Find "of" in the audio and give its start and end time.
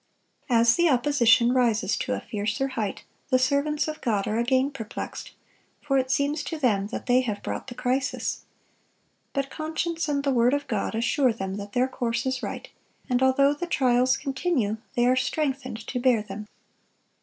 3.87-4.01, 10.55-10.65